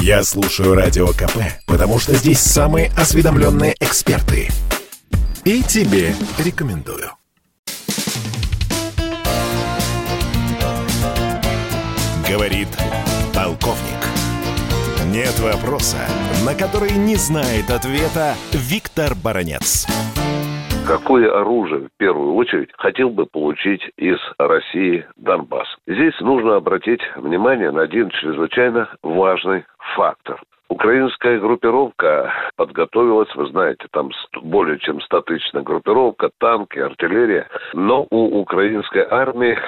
Я 0.00 0.22
слушаю 0.22 0.74
Радио 0.74 1.08
КП, 1.08 1.38
потому 1.66 1.98
что 1.98 2.14
здесь 2.14 2.40
самые 2.40 2.90
осведомленные 2.96 3.74
эксперты. 3.80 4.48
И 5.44 5.62
тебе 5.62 6.14
рекомендую. 6.38 7.10
Говорит 12.28 12.68
полковник. 13.34 13.98
Нет 15.06 15.38
вопроса, 15.40 15.96
на 16.44 16.54
который 16.54 16.92
не 16.92 17.16
знает 17.16 17.70
ответа 17.70 18.36
Виктор 18.52 19.14
Баранец. 19.14 19.86
Какое 20.88 21.30
оружие, 21.30 21.88
в 21.88 21.98
первую 21.98 22.34
очередь, 22.34 22.70
хотел 22.78 23.10
бы 23.10 23.26
получить 23.26 23.82
из 23.98 24.16
России 24.38 25.04
Донбасс? 25.16 25.68
Здесь 25.86 26.18
нужно 26.20 26.56
обратить 26.56 27.02
внимание 27.14 27.70
на 27.70 27.82
один 27.82 28.08
чрезвычайно 28.08 28.88
важный 29.02 29.64
фактор. 29.94 30.40
Украинская 30.70 31.40
группировка 31.40 32.30
подготовилась, 32.56 33.34
вы 33.34 33.46
знаете, 33.46 33.86
там 33.90 34.10
более 34.42 34.78
чем 34.78 35.00
статичная 35.00 35.62
группировка, 35.62 36.30
танки, 36.38 36.78
артиллерия. 36.78 37.48
Но 37.72 38.06
у 38.10 38.40
украинской 38.40 39.06
армии, 39.10 39.58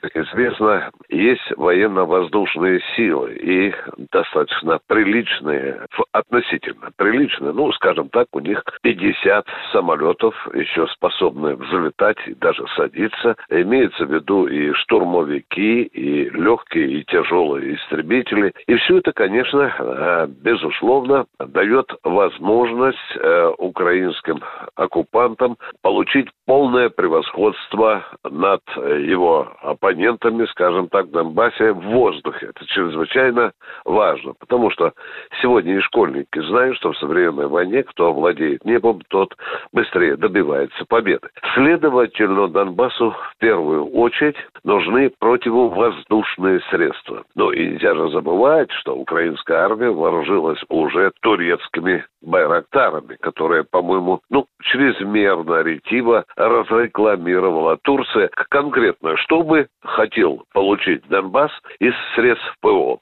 как 0.00 0.16
известно, 0.16 0.90
есть 1.08 1.42
военно-воздушные 1.56 2.80
силы 2.94 3.34
и 3.34 3.74
достаточно 4.12 4.78
приличные, 4.86 5.86
относительно 6.12 6.90
приличные, 6.96 7.52
ну, 7.52 7.72
скажем 7.72 8.08
так, 8.10 8.28
у 8.32 8.38
них 8.38 8.62
50 8.82 9.46
самолетов 9.72 10.34
еще 10.54 10.86
способны 10.86 11.56
взлетать 11.56 12.18
и 12.26 12.34
даже 12.34 12.64
садиться. 12.76 13.34
Имеется 13.50 14.06
в 14.06 14.12
виду 14.12 14.46
и 14.46 14.72
штурмовики, 14.74 15.82
и 15.82 16.30
легкие, 16.30 17.00
и 17.00 17.04
тяжелые 17.04 17.74
истребители. 17.74 18.52
И 18.68 18.76
все 18.76 18.98
это, 18.98 19.12
конечно, 19.12 19.74
э, 19.78 20.26
безусловно, 20.44 21.24
дает 21.38 21.90
возможность 22.04 22.98
э, 23.16 23.52
украинским 23.58 24.40
оккупантам 24.76 25.56
получить 25.82 26.28
полное 26.46 26.90
превосходство 26.90 28.04
над 28.30 28.60
его 28.76 29.48
оппонентами, 29.62 30.44
скажем 30.46 30.88
так, 30.88 31.06
в 31.06 31.10
Донбассе 31.10 31.72
в 31.72 31.80
воздухе. 31.80 32.52
Это 32.54 32.66
чрезвычайно 32.66 33.52
важно, 33.86 34.34
потому 34.38 34.70
что 34.70 34.92
сегодня 35.40 35.78
и 35.78 35.80
школьники 35.80 36.38
знают, 36.40 36.76
что 36.76 36.92
в 36.92 36.98
современной 36.98 37.48
войне 37.48 37.82
кто 37.82 38.12
владеет 38.12 38.64
небом, 38.66 39.00
тот 39.08 39.34
быстрее 39.72 40.16
добивается 40.16 40.84
победы. 40.84 41.26
Следовательно, 41.54 42.48
Донбассу 42.48 43.12
в 43.12 43.34
первую 43.38 43.86
очередь 43.92 44.36
нужны 44.64 45.10
противовоздушные 45.18 46.60
средства. 46.70 47.24
Но 47.34 47.52
и 47.52 47.68
нельзя 47.68 47.94
же 47.94 48.10
забывать, 48.10 48.70
что 48.72 48.96
украинская 48.96 49.58
армия 49.58 49.90
вооружилась 49.90 50.60
уже 50.68 51.12
турецкими 51.20 52.04
байрактарами, 52.22 53.16
которые, 53.20 53.64
по-моему, 53.64 54.20
ну, 54.30 54.46
чрезмерно 54.62 55.62
ретиво 55.62 56.24
разрекламировала 56.36 57.78
Турция 57.82 58.30
конкретно, 58.50 59.16
что 59.18 59.42
бы 59.42 59.68
хотел 59.82 60.44
получить 60.52 61.06
Донбасс 61.08 61.52
из 61.78 61.94
средств 62.14 62.56
ПО. 62.60 63.00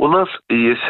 У 0.00 0.08
нас 0.08 0.30
есть 0.48 0.80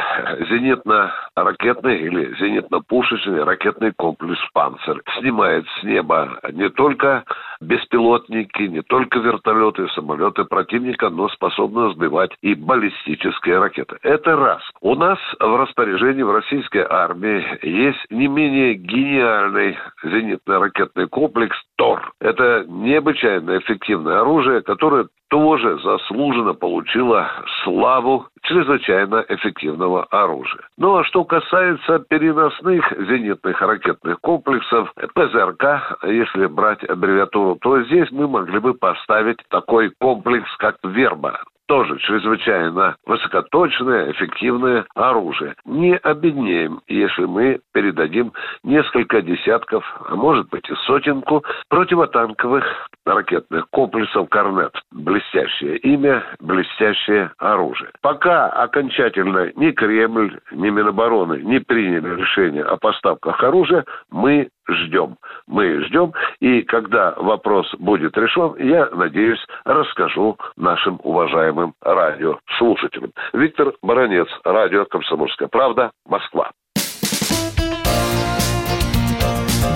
зенитно-ракетный 0.50 1.98
или 1.98 2.32
зенитно-пушечный 2.38 3.42
ракетный 3.42 3.90
комплекс 3.90 4.38
«Панцирь». 4.52 5.02
Снимает 5.18 5.66
с 5.66 5.82
неба 5.82 6.38
не 6.52 6.70
только 6.70 7.24
беспилотники, 7.60 8.62
не 8.62 8.82
только 8.82 9.18
вертолеты, 9.18 9.88
самолеты 9.96 10.44
противника, 10.44 11.10
но 11.10 11.28
способны 11.30 11.92
сбивать 11.92 12.30
и 12.40 12.54
баллистические 12.54 13.58
ракеты. 13.58 13.98
Это 14.02 14.36
раз. 14.36 14.62
У 14.80 14.94
нас 14.94 15.18
в 15.40 15.56
распоряжении 15.56 16.22
в 16.22 16.30
российской 16.30 16.86
армии 16.88 17.44
есть 17.62 18.06
не 18.10 18.28
менее 18.28 18.74
гениальный 18.74 19.76
зенитно-ракетный 20.04 21.08
комплекс 21.08 21.56
ТОР. 21.78 22.12
Это 22.20 22.64
необычайно 22.68 23.58
эффективное 23.58 24.20
оружие, 24.20 24.62
которое 24.62 25.08
тоже 25.30 25.78
заслуженно 25.78 26.54
получила 26.54 27.30
славу 27.62 28.26
чрезвычайно 28.42 29.24
эффективного 29.28 30.04
оружия. 30.10 30.62
Ну 30.76 30.96
а 30.96 31.04
что 31.04 31.24
касается 31.24 32.00
переносных 32.00 32.90
зенитных 32.90 33.60
ракетных 33.62 34.20
комплексов 34.20 34.92
ПЗРК, 35.14 35.98
если 36.04 36.46
брать 36.46 36.82
аббревиатуру, 36.84 37.56
то 37.60 37.82
здесь 37.84 38.10
мы 38.10 38.28
могли 38.28 38.58
бы 38.58 38.74
поставить 38.74 39.38
такой 39.48 39.90
комплекс, 39.98 40.48
как 40.58 40.76
«Верба» 40.82 41.40
тоже 41.70 41.98
чрезвычайно 41.98 42.96
высокоточное, 43.06 44.10
эффективное 44.10 44.86
оружие. 44.96 45.54
Не 45.64 45.96
обеднеем, 45.96 46.80
если 46.88 47.26
мы 47.26 47.60
передадим 47.72 48.32
несколько 48.64 49.22
десятков, 49.22 49.84
а 50.08 50.16
может 50.16 50.48
быть 50.48 50.68
и 50.68 50.74
сотенку 50.86 51.44
противотанковых 51.68 52.64
ракетных 53.04 53.68
комплексов 53.70 54.28
«Корнет». 54.28 54.74
Блестящее 54.92 55.78
имя, 55.78 56.24
блестящее 56.40 57.32
оружие. 57.38 57.90
Пока 58.00 58.48
окончательно 58.48 59.52
ни 59.56 59.70
Кремль, 59.72 60.38
ни 60.52 60.70
Минобороны 60.70 61.42
не 61.42 61.60
приняли 61.60 62.20
решение 62.20 62.64
о 62.64 62.76
поставках 62.76 63.42
оружия, 63.42 63.84
мы 64.10 64.48
ждем. 64.68 65.16
Мы 65.46 65.82
ждем, 65.84 66.12
и 66.40 66.62
когда 66.62 67.14
вопрос 67.16 67.72
будет 67.78 68.16
решен, 68.16 68.54
я 68.58 68.88
надеюсь, 68.92 69.44
расскажу 69.64 70.36
нашим 70.56 71.00
уважаемым 71.02 71.74
радиослушателям. 71.82 73.12
Виктор 73.32 73.72
Баранец, 73.82 74.28
радио 74.44 74.84
«Комсомольская 74.84 75.48
правда», 75.48 75.90
Москва. 76.06 76.50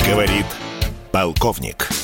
Говорит 0.06 0.46
полковник. 1.12 2.03